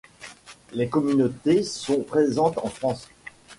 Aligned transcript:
Des 0.73 0.87
communautés 0.89 1.61
sont 1.61 2.01
présentes 2.01 2.57
en 2.57 2.69
France. 2.69 3.05